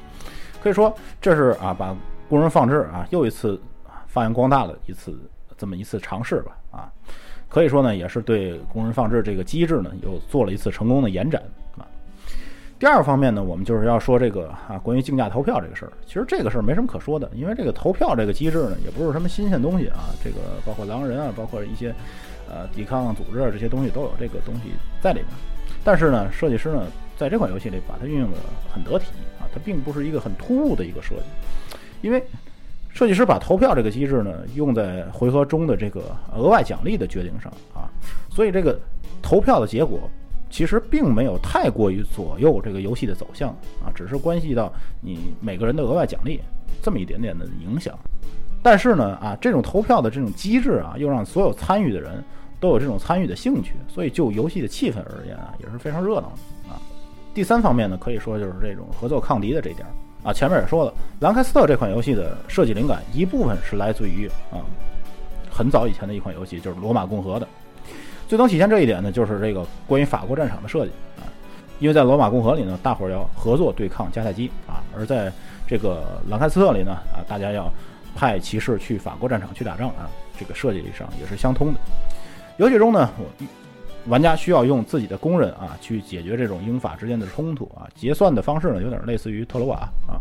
[0.63, 1.95] 可以说这是啊把
[2.27, 3.61] 工人放置啊又一次
[4.07, 5.17] 发扬光大的一次
[5.57, 6.93] 这么一次尝试吧啊，
[7.49, 11.43] 可以说呢也是对工人放置这个机制呢又做了一次成功的延展
[11.77, 11.85] 啊。
[12.79, 15.93] 第二方面呢，我们就是要说这个啊，关于竞价投票这个事儿。
[16.07, 20.11] 其实这个事儿没什么可说的，因为这个投票这个机制呢，也不是什么新鲜东西啊。
[20.23, 21.93] 这个包括狼人啊，包括一些
[22.49, 25.29] 呃抵抗组织啊，这些东西都有这个东西在里面。
[25.83, 26.85] 但是呢，设计师呢，
[27.17, 28.37] 在这款游戏里把它运用的
[28.73, 29.07] 很得体
[29.41, 31.23] 啊，它并不是一个很突兀的一个设计。
[32.01, 32.23] 因为
[32.91, 37.91] 设计师把投票这个机制呢，用在回合中的这个额外奖励的决定上啊，
[38.31, 38.79] 所以这个
[39.21, 39.99] 投票的结果。
[40.51, 43.51] 其实并没有太过于左右这个游戏的走向
[43.83, 46.41] 啊，只是关系到你每个人的额外奖励
[46.83, 47.97] 这么一点点的影响。
[48.63, 52.23] 但是呢，啊，这种投票的这种机制啊，又让所有参与的人
[52.59, 56.81] 都有这种参与的兴趣，所以就游戏的气氛而言啊，也是非常热闹的啊。
[57.33, 59.87] 第三方面呢，可以说就是这种合作抗敌的这点
[60.25, 64.59] 啊，前面也说了，兰开斯特这款游戏的设计灵感一部分是来自于啊
[65.49, 67.47] 很早以前的一款游戏，就是罗马共和的。
[68.29, 71.25] 最能体现这一点呢，就是这个关于法国战场的设计啊，
[71.79, 75.33] 因为在罗马共和里呢，大伙儿要合作对抗迦太基啊，而在
[75.67, 77.73] 这个兰开斯特里呢，啊，大家要
[78.15, 81.81] 派骑士去法国战场去打仗啊，这个设计上也是相通的。
[82.59, 83.47] 游戏中呢，我
[84.11, 90.21] 玩家需要用自己的工人啊去解决这种英法之间的冲突啊，结算的方式呢，有点类似于特罗瓦啊。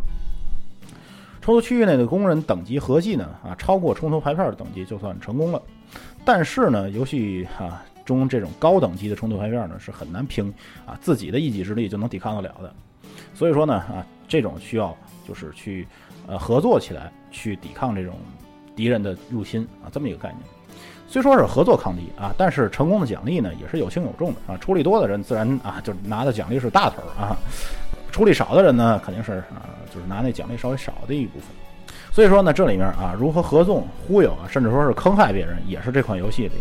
[1.42, 5.62] 冲突区域内的工人等级合计呢，啊，超过冲突牌片的等级就算成功了。
[6.24, 7.84] 但是呢，游戏啊。
[8.08, 10.52] 中这种高等级的冲突牌片呢，是很难凭
[10.86, 12.74] 啊自己的一己之力就能抵抗得了的，
[13.34, 14.96] 所以说呢啊，这种需要
[15.28, 15.86] 就是去
[16.26, 18.16] 呃合作起来去抵抗这种
[18.76, 20.40] 敌人的入侵啊，这么一个概念。
[21.10, 24.58] 虽说是合作抗敌啊，但是成功的奖励呢也是有轻有重的啊。
[24.58, 27.36] 出力多的人自然啊就拿的奖励是大头啊，
[28.12, 31.50] 出力少的人呢肯定是啊就是拿那奖励稍微少的一部分。
[32.12, 36.54] 所以说呢，这里面啊如何合纵忽悠啊，甚至说是坑害别人，也是这款游戏里。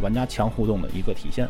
[0.00, 1.48] 玩家强互动的一个体现。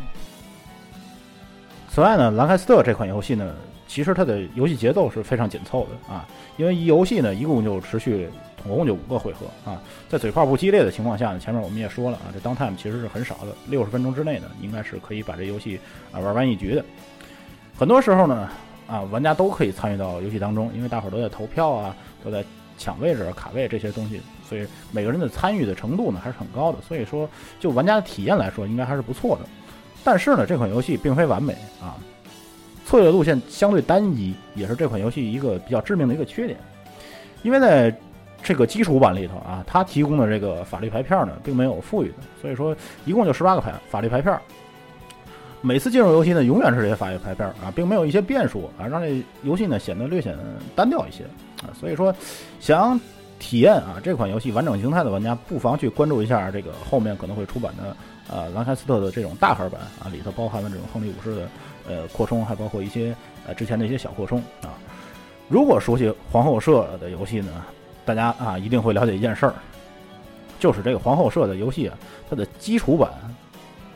[1.89, 3.55] 此外呢，兰开斯特这款游戏呢，
[3.89, 6.25] 其实它的游戏节奏是非常紧凑的啊，
[6.57, 8.29] 因为一游戏呢一共就持续
[8.63, 15.81] 总共就五个回合啊，在嘴炮不激烈的情况下呢，前面我们也说了啊，这 downtime 其实是很少的，六十分钟之内呢，应该是可以把这游戏
[16.13, 16.85] 啊玩完一局的。
[17.77, 18.49] 很多时候呢，
[18.87, 22.45] 啊，玩家都可以参与到游戏当中，因为大伙儿都在投票啊，都在
[22.81, 24.21] 抢位置、卡位这些东西。
[24.49, 27.29] 所以每个人的参与的程度呢还是很高的，所以说
[27.61, 29.49] 就玩家的体验来说，应该还是不错的。
[30.03, 31.95] 但是呢，这款游戏并非完美啊，
[32.85, 36.59] 策略路线相对单一，也是这款游戏一个比较致命的一个缺点。
[37.43, 37.95] 因为在
[38.43, 42.75] 这个基础版里头啊，它提供的这个法律牌片呢，并没有富裕的，所以说
[43.05, 44.37] 一共就十八个牌法律牌片。
[45.61, 50.35] 每次进入游戏呢，永远是这些法律牌片啊，并没有一些变数啊，让这游戏呢显得略显
[50.75, 51.25] 单调一些
[51.63, 51.71] 啊。
[51.79, 52.15] 所以说
[52.59, 52.99] 想。
[53.43, 57.97] 体验啊，这款游戏完整形态的玩家不妨去关注一下这个后面可能会出版的
[58.29, 61.49] 呃兰开斯特的这种大盒版啊，里头包含了这种亨利武士的
[61.89, 64.77] 呃扩充，还包括一些呃之前的一些小扩充啊。
[65.49, 67.65] 如果熟悉皇后社的游戏呢，
[68.05, 69.55] 大家啊一定会了解一件事儿，
[70.59, 71.97] 就是这个皇后社的游戏啊，
[72.29, 73.11] 它的基础版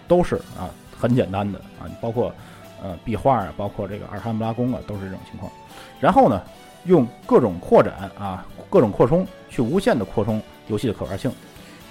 [0.09, 2.35] 都是啊很简单的啊，包括
[2.83, 5.53] 呃壁画啊，包括这个阿尔汉布拉宫啊，都是这种情况。
[6.01, 6.43] 然后呢，
[6.85, 11.31] 用各种扩展啊，各种扩充去无限的扩充游戏的可玩性。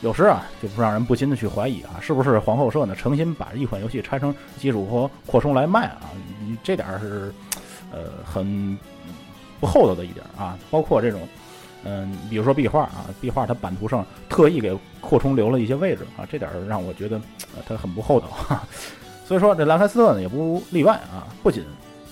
[0.01, 6.11] 有时啊，就不让人不禁的去怀疑啊，是不是皇后社呢诚心把一款游戏拆成基础和扩充来卖啊？
[6.41, 7.33] 你这点是
[7.89, 8.77] 呃很
[9.61, 10.57] 不厚道的一点啊。
[10.69, 11.21] 包括这种
[11.85, 17.21] 嗯，比如说壁画啊，壁画它版图上特意给扩充留了一些位置啊，这点让我觉得
[17.65, 18.27] 它很不厚道。
[19.25, 21.63] 所以说这兰开斯特呢也不例外啊，不仅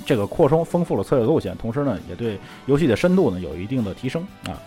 [0.06, 4.60] 这个扩充丰富了策略路线，同时呢也对游戏的深度呢有一定的提升啊。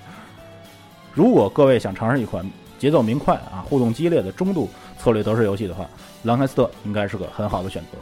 [1.13, 2.45] 如果各位想尝试一款
[2.79, 4.69] 节奏明快啊、互动激烈的中度
[4.99, 5.89] 策略德式游戏的话，
[6.25, 7.99] 兰开斯特应该是个很好的选择。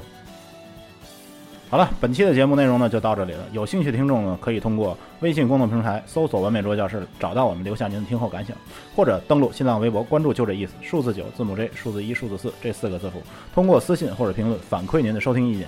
[1.69, 3.47] 好了，本期的节目内容呢就到这里了。
[3.53, 8.55] 有兴趣的听众呢，可以通过微信公众平台搜索“完美桌教室”找到我们，留下您的听后感想，
[8.95, 13.23] 或者登录新浪微博关注“就这意思”数字九字母 J 数字一数字四这四个字符，
[13.55, 15.67] 通过私信或者评论反馈您的收听意见。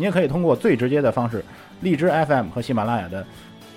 [0.00, 1.44] 你也可以通过最直接的方式，
[1.82, 3.22] 荔枝 FM 和喜马拉雅的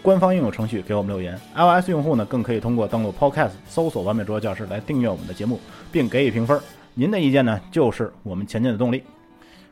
[0.01, 1.37] 官方应用程序给我们留言。
[1.53, 5.59] iOS 用户呢，更可以通过登录 Podcast 搜索“完美桌教室”来订阅我们的节目，
[5.91, 6.57] 并给予评分。
[6.93, 9.03] 您的意见呢，就是我们前进的动力。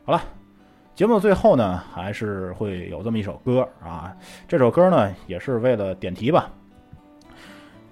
[0.04, 0.22] 好了。
[0.94, 4.14] 节目的最后呢，还是会有这么一首歌啊。
[4.46, 6.52] 这首歌呢，也是为了点题吧，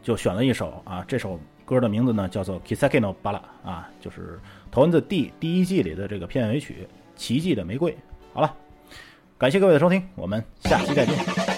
[0.03, 1.03] 就选了一首啊。
[1.09, 4.21] 这首歌的名字呢，叫做《Kisaki no Bala》啊，就是
[4.71, 6.87] 《头文字 D》第一季里的这个片尾曲
[7.17, 7.91] 《奇迹的玫瑰》。
[8.33, 8.55] 好了，
[9.39, 11.50] 感谢各位的收听，我们下期再见。